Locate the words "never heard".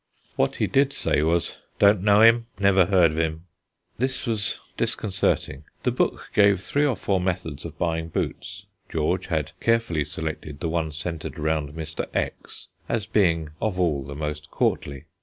2.59-3.11